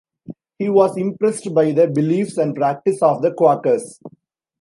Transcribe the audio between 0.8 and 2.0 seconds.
impressed by the